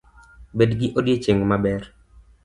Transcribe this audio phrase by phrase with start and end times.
[0.61, 1.83] Bed gi odiochieng’ maber